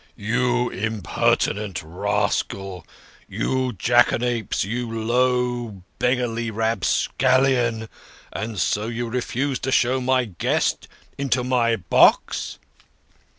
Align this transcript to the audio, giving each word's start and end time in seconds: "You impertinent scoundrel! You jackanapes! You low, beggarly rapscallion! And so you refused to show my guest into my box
"You 0.17 0.71
impertinent 0.71 1.77
scoundrel! 1.77 2.87
You 3.29 3.73
jackanapes! 3.73 4.63
You 4.63 4.91
low, 4.99 5.83
beggarly 5.99 6.49
rapscallion! 6.49 7.87
And 8.33 8.59
so 8.59 8.87
you 8.87 9.07
refused 9.09 9.61
to 9.65 9.71
show 9.71 10.01
my 10.01 10.25
guest 10.25 10.87
into 11.19 11.43
my 11.43 11.75
box 11.75 12.57